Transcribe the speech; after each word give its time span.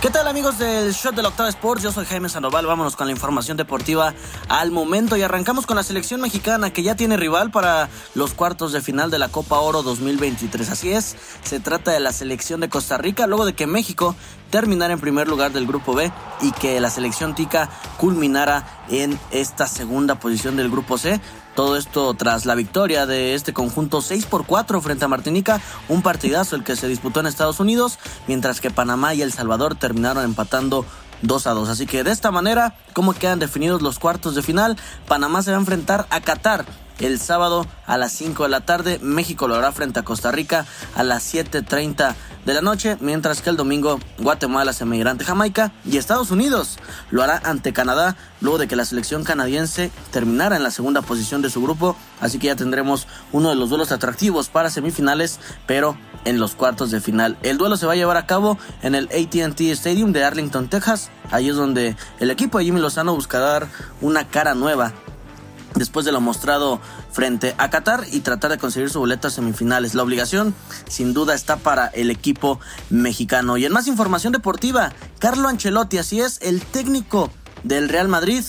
¿Qué 0.00 0.10
tal 0.10 0.28
amigos 0.28 0.58
del 0.58 0.92
Shot 0.92 1.14
del 1.14 1.24
Octava 1.24 1.48
Sports? 1.48 1.82
Yo 1.82 1.90
soy 1.90 2.04
Jaime 2.04 2.28
Sandoval, 2.28 2.66
vámonos 2.66 2.96
con 2.96 3.06
la 3.06 3.12
información 3.14 3.56
deportiva 3.56 4.12
al 4.46 4.70
momento 4.70 5.16
y 5.16 5.22
arrancamos 5.22 5.64
con 5.64 5.74
la 5.74 5.82
selección 5.82 6.20
mexicana 6.20 6.70
que 6.70 6.82
ya 6.82 6.96
tiene 6.96 7.16
rival 7.16 7.50
para 7.50 7.88
los 8.14 8.34
cuartos 8.34 8.72
de 8.72 8.82
final 8.82 9.10
de 9.10 9.18
la 9.18 9.30
Copa 9.30 9.58
Oro 9.58 9.82
2023. 9.82 10.68
Así 10.70 10.92
es, 10.92 11.16
se 11.42 11.60
trata 11.60 11.92
de 11.92 12.00
la 12.00 12.12
selección 12.12 12.60
de 12.60 12.68
Costa 12.68 12.98
Rica 12.98 13.26
luego 13.26 13.46
de 13.46 13.54
que 13.54 13.66
México 13.66 14.14
terminara 14.50 14.92
en 14.92 15.00
primer 15.00 15.28
lugar 15.28 15.52
del 15.52 15.66
grupo 15.66 15.94
B 15.94 16.12
y 16.40 16.52
que 16.52 16.80
la 16.80 16.90
selección 16.90 17.34
tica 17.34 17.68
culminara 17.96 18.66
en 18.88 19.18
esta 19.30 19.66
segunda 19.66 20.16
posición 20.16 20.56
del 20.56 20.70
grupo 20.70 20.98
C. 20.98 21.20
Todo 21.54 21.76
esto 21.76 22.12
tras 22.14 22.44
la 22.44 22.54
victoria 22.54 23.06
de 23.06 23.34
este 23.34 23.52
conjunto 23.52 24.02
6 24.02 24.26
por 24.26 24.46
4 24.46 24.80
frente 24.80 25.04
a 25.04 25.08
Martinica, 25.08 25.60
un 25.88 26.02
partidazo 26.02 26.54
el 26.54 26.64
que 26.64 26.76
se 26.76 26.88
disputó 26.88 27.20
en 27.20 27.26
Estados 27.26 27.60
Unidos, 27.60 27.98
mientras 28.26 28.60
que 28.60 28.70
Panamá 28.70 29.14
y 29.14 29.22
El 29.22 29.32
Salvador 29.32 29.74
terminaron 29.74 30.24
empatando 30.24 30.84
2 31.22 31.46
a 31.46 31.50
2. 31.52 31.68
Así 31.68 31.86
que 31.86 32.04
de 32.04 32.10
esta 32.10 32.30
manera, 32.30 32.76
¿cómo 32.92 33.14
quedan 33.14 33.38
definidos 33.38 33.80
los 33.82 33.98
cuartos 33.98 34.34
de 34.34 34.42
final? 34.42 34.76
Panamá 35.08 35.42
se 35.42 35.50
va 35.50 35.56
a 35.56 35.60
enfrentar 35.60 36.06
a 36.10 36.20
Qatar 36.20 36.66
el 36.98 37.20
sábado 37.20 37.66
a 37.86 37.98
las 37.98 38.12
5 38.12 38.44
de 38.44 38.48
la 38.48 38.60
tarde. 38.60 38.98
México 39.02 39.48
lo 39.48 39.54
hará 39.54 39.72
frente 39.72 40.00
a 40.00 40.04
Costa 40.04 40.32
Rica 40.32 40.66
a 40.94 41.02
las 41.02 41.32
7.30 41.34 42.14
de 42.44 42.54
la 42.54 42.62
noche, 42.62 42.96
mientras 43.00 43.42
que 43.42 43.50
el 43.50 43.56
domingo 43.56 43.98
Guatemala 44.18 44.72
se 44.72 44.84
medirá 44.84 45.10
ante 45.10 45.24
Jamaica 45.24 45.72
y 45.84 45.96
Estados 45.96 46.30
Unidos 46.30 46.78
lo 47.10 47.22
hará 47.22 47.40
ante 47.44 47.72
Canadá 47.72 48.16
luego 48.40 48.58
de 48.58 48.68
que 48.68 48.76
la 48.76 48.84
selección 48.84 49.24
canadiense 49.24 49.90
terminara 50.12 50.56
en 50.56 50.62
la 50.62 50.70
segunda 50.70 51.02
posición 51.02 51.42
de 51.42 51.50
su 51.50 51.60
grupo, 51.60 51.96
así 52.20 52.38
que 52.38 52.46
ya 52.46 52.56
tendremos 52.56 53.08
uno 53.32 53.48
de 53.48 53.56
los 53.56 53.68
duelos 53.68 53.90
atractivos 53.90 54.48
para 54.48 54.70
semifinales, 54.70 55.40
pero 55.66 55.96
en 56.24 56.38
los 56.38 56.54
cuartos 56.54 56.90
de 56.90 57.00
final. 57.00 57.36
El 57.42 57.58
duelo 57.58 57.76
se 57.76 57.86
va 57.86 57.92
a 57.92 57.96
llevar 57.96 58.16
a 58.16 58.26
cabo 58.26 58.58
en 58.82 58.94
el 58.94 59.06
ATT 59.06 59.60
Stadium 59.72 60.12
de 60.12 60.24
Arlington, 60.24 60.68
Texas. 60.68 61.10
Ahí 61.30 61.48
es 61.48 61.56
donde 61.56 61.96
el 62.20 62.30
equipo 62.30 62.58
de 62.58 62.64
Jimmy 62.64 62.80
Lozano 62.80 63.14
buscará 63.14 63.46
dar 63.46 63.68
una 64.00 64.28
cara 64.28 64.54
nueva 64.54 64.92
después 65.76 66.04
de 66.04 66.12
lo 66.12 66.20
mostrado 66.20 66.80
frente 67.12 67.54
a 67.58 67.70
Qatar 67.70 68.04
y 68.10 68.20
tratar 68.20 68.50
de 68.50 68.58
conseguir 68.58 68.90
su 68.90 68.98
boleto 68.98 69.28
a 69.28 69.30
semifinales. 69.30 69.94
La 69.94 70.02
obligación 70.02 70.54
sin 70.88 71.14
duda 71.14 71.34
está 71.34 71.56
para 71.56 71.86
el 71.86 72.10
equipo 72.10 72.58
mexicano. 72.90 73.56
Y 73.56 73.64
en 73.64 73.72
más 73.72 73.86
información 73.86 74.32
deportiva, 74.32 74.92
Carlo 75.18 75.48
Ancelotti, 75.48 75.98
así 75.98 76.20
es, 76.20 76.38
el 76.42 76.62
técnico 76.62 77.30
del 77.62 77.88
Real 77.88 78.08
Madrid, 78.08 78.44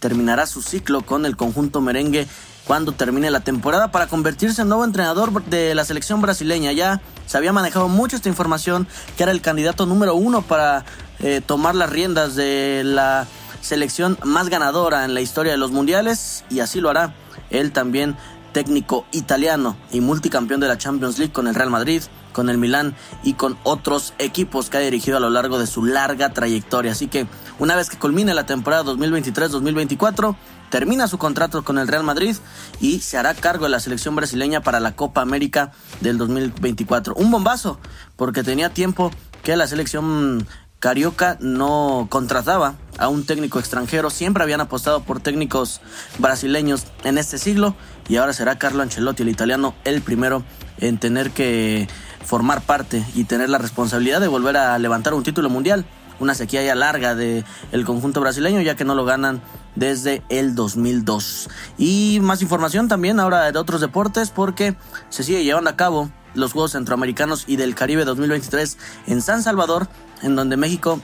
terminará 0.00 0.46
su 0.46 0.60
ciclo 0.60 1.02
con 1.02 1.24
el 1.24 1.36
conjunto 1.36 1.80
merengue 1.80 2.28
cuando 2.66 2.92
termine 2.92 3.30
la 3.30 3.40
temporada 3.40 3.90
para 3.90 4.06
convertirse 4.06 4.62
en 4.62 4.68
nuevo 4.68 4.84
entrenador 4.84 5.44
de 5.44 5.74
la 5.74 5.84
selección 5.84 6.20
brasileña. 6.20 6.72
Ya 6.72 7.00
se 7.26 7.36
había 7.36 7.52
manejado 7.52 7.88
mucho 7.88 8.16
esta 8.16 8.28
información 8.28 8.86
que 9.16 9.22
era 9.22 9.32
el 9.32 9.40
candidato 9.40 9.86
número 9.86 10.14
uno 10.14 10.42
para 10.42 10.84
eh, 11.20 11.40
tomar 11.44 11.74
las 11.74 11.90
riendas 11.90 12.34
de 12.34 12.82
la 12.84 13.26
selección 13.64 14.18
más 14.24 14.48
ganadora 14.48 15.04
en 15.04 15.14
la 15.14 15.20
historia 15.20 15.52
de 15.52 15.58
los 15.58 15.70
mundiales 15.70 16.44
y 16.50 16.60
así 16.60 16.80
lo 16.80 16.90
hará. 16.90 17.14
Él 17.50 17.72
también 17.72 18.16
técnico 18.52 19.04
italiano 19.10 19.76
y 19.90 20.00
multicampeón 20.00 20.60
de 20.60 20.68
la 20.68 20.78
Champions 20.78 21.18
League 21.18 21.32
con 21.32 21.48
el 21.48 21.54
Real 21.54 21.70
Madrid, 21.70 22.02
con 22.32 22.48
el 22.48 22.58
Milán 22.58 22.94
y 23.22 23.34
con 23.34 23.56
otros 23.64 24.14
equipos 24.18 24.70
que 24.70 24.76
ha 24.76 24.80
dirigido 24.80 25.16
a 25.16 25.20
lo 25.20 25.30
largo 25.30 25.58
de 25.58 25.66
su 25.66 25.84
larga 25.84 26.32
trayectoria. 26.32 26.92
Así 26.92 27.08
que 27.08 27.26
una 27.58 27.74
vez 27.74 27.90
que 27.90 27.98
culmine 27.98 28.32
la 28.34 28.46
temporada 28.46 28.84
2023-2024, 28.84 30.36
termina 30.70 31.08
su 31.08 31.18
contrato 31.18 31.64
con 31.64 31.78
el 31.78 31.88
Real 31.88 32.04
Madrid 32.04 32.36
y 32.80 33.00
se 33.00 33.16
hará 33.18 33.34
cargo 33.34 33.64
de 33.64 33.70
la 33.70 33.80
selección 33.80 34.14
brasileña 34.14 34.60
para 34.60 34.78
la 34.80 34.94
Copa 34.94 35.20
América 35.20 35.72
del 36.00 36.18
2024. 36.18 37.14
Un 37.14 37.30
bombazo, 37.30 37.78
porque 38.16 38.42
tenía 38.42 38.70
tiempo 38.70 39.10
que 39.42 39.56
la 39.56 39.66
selección 39.66 40.46
Carioca 40.78 41.38
no 41.40 42.08
contrataba 42.10 42.74
a 42.98 43.08
un 43.08 43.24
técnico 43.24 43.58
extranjero, 43.58 44.10
siempre 44.10 44.42
habían 44.42 44.60
apostado 44.60 45.02
por 45.02 45.20
técnicos 45.20 45.80
brasileños 46.18 46.86
en 47.04 47.18
este 47.18 47.38
siglo 47.38 47.74
y 48.08 48.16
ahora 48.16 48.32
será 48.32 48.58
Carlo 48.58 48.82
Ancelotti, 48.82 49.22
el 49.22 49.28
italiano, 49.28 49.74
el 49.84 50.02
primero 50.02 50.44
en 50.78 50.98
tener 50.98 51.30
que 51.30 51.88
formar 52.24 52.62
parte 52.62 53.04
y 53.14 53.24
tener 53.24 53.50
la 53.50 53.58
responsabilidad 53.58 54.20
de 54.20 54.28
volver 54.28 54.56
a 54.56 54.78
levantar 54.78 55.14
un 55.14 55.22
título 55.22 55.50
mundial. 55.50 55.84
Una 56.20 56.34
sequía 56.34 56.62
ya 56.62 56.76
larga 56.76 57.16
del 57.16 57.44
el 57.72 57.84
conjunto 57.84 58.20
brasileño 58.20 58.60
ya 58.60 58.76
que 58.76 58.84
no 58.84 58.94
lo 58.94 59.04
ganan 59.04 59.42
desde 59.74 60.22
el 60.28 60.54
2002. 60.54 61.48
Y 61.76 62.18
más 62.22 62.40
información 62.40 62.86
también 62.86 63.18
ahora 63.18 63.50
de 63.50 63.58
otros 63.58 63.80
deportes 63.80 64.30
porque 64.30 64.76
se 65.08 65.24
sigue 65.24 65.42
llevando 65.42 65.70
a 65.70 65.76
cabo 65.76 66.10
los 66.34 66.52
Juegos 66.52 66.72
Centroamericanos 66.72 67.44
y 67.46 67.56
del 67.56 67.74
Caribe 67.74 68.04
2023 68.04 68.78
en 69.06 69.22
San 69.22 69.42
Salvador, 69.42 69.88
en 70.22 70.36
donde 70.36 70.56
México 70.56 71.00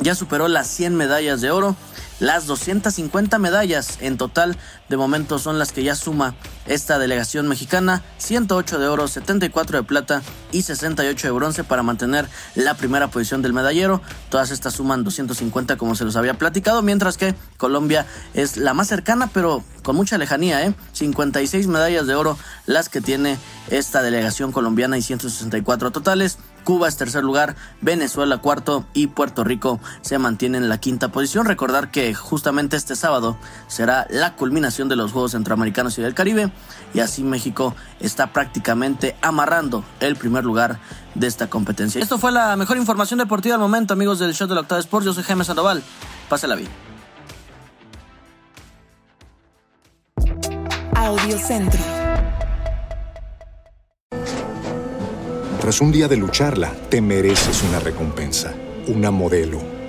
ya 0.00 0.14
superó 0.14 0.48
las 0.48 0.66
100 0.68 0.94
medallas 0.94 1.40
de 1.40 1.50
oro 1.50 1.76
las 2.20 2.46
250 2.46 3.38
medallas 3.38 3.98
en 4.00 4.16
total 4.16 4.56
de 4.88 4.96
momento 4.96 5.38
son 5.38 5.58
las 5.58 5.72
que 5.72 5.84
ya 5.84 5.94
suma 5.94 6.34
esta 6.66 6.98
delegación 6.98 7.46
mexicana, 7.48 8.02
108 8.18 8.78
de 8.78 8.88
oro, 8.88 9.08
74 9.08 9.78
de 9.78 9.84
plata 9.84 10.22
y 10.50 10.62
68 10.62 11.26
de 11.26 11.30
bronce 11.32 11.64
para 11.64 11.82
mantener 11.82 12.28
la 12.54 12.74
primera 12.74 13.08
posición 13.08 13.42
del 13.42 13.52
medallero. 13.52 14.00
Todas 14.30 14.50
estas 14.50 14.74
suman 14.74 15.04
250 15.04 15.76
como 15.76 15.94
se 15.94 16.04
los 16.04 16.16
había 16.16 16.34
platicado, 16.34 16.82
mientras 16.82 17.16
que 17.16 17.34
Colombia 17.56 18.06
es 18.34 18.56
la 18.56 18.74
más 18.74 18.88
cercana 18.88 19.30
pero 19.32 19.62
con 19.82 19.96
mucha 19.96 20.18
lejanía, 20.18 20.64
¿eh? 20.66 20.74
56 20.92 21.66
medallas 21.68 22.06
de 22.06 22.14
oro 22.14 22.36
las 22.66 22.88
que 22.88 23.00
tiene 23.00 23.38
esta 23.70 24.02
delegación 24.02 24.52
colombiana 24.52 24.98
y 24.98 25.02
164 25.02 25.90
totales. 25.90 26.38
Cuba 26.64 26.88
es 26.88 26.96
tercer 26.96 27.24
lugar, 27.24 27.56
Venezuela 27.80 28.38
cuarto 28.38 28.86
y 28.92 29.06
Puerto 29.06 29.44
Rico 29.44 29.80
se 30.02 30.18
mantiene 30.18 30.58
en 30.58 30.68
la 30.68 30.78
quinta 30.78 31.10
posición. 31.10 31.46
Recordar 31.46 31.90
que 32.08 32.14
justamente 32.14 32.74
este 32.74 32.96
sábado 32.96 33.36
será 33.66 34.06
la 34.08 34.34
culminación 34.34 34.88
de 34.88 34.96
los 34.96 35.12
Juegos 35.12 35.32
Centroamericanos 35.32 35.98
y 35.98 36.02
del 36.02 36.14
Caribe 36.14 36.50
y 36.94 37.00
así 37.00 37.22
México 37.22 37.74
está 38.00 38.32
prácticamente 38.32 39.14
amarrando 39.20 39.84
el 40.00 40.16
primer 40.16 40.42
lugar 40.42 40.78
de 41.14 41.26
esta 41.26 41.50
competencia. 41.50 42.00
Esto 42.00 42.16
fue 42.18 42.32
la 42.32 42.56
mejor 42.56 42.78
información 42.78 43.18
deportiva 43.18 43.56
al 43.56 43.60
momento, 43.60 43.92
amigos 43.92 44.18
del 44.18 44.32
show 44.32 44.48
de 44.48 44.54
la 44.54 44.62
Octava 44.62 44.80
Sports. 44.80 45.04
Yo 45.04 45.12
soy 45.12 45.22
Jaime 45.22 45.44
Sandoval. 45.44 45.82
Pásela 46.30 46.54
bien. 46.54 46.70
Audio 50.94 51.38
Centro. 51.38 51.80
Tras 55.60 55.82
un 55.82 55.92
día 55.92 56.08
de 56.08 56.16
lucharla, 56.16 56.72
te 56.88 57.02
mereces 57.02 57.62
una 57.64 57.80
recompensa, 57.80 58.54
una 58.86 59.10
modelo, 59.10 59.60